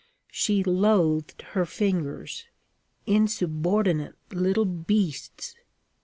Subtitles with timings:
[0.31, 2.47] She loathed her fingers:
[3.05, 5.53] insubordinate little beasts!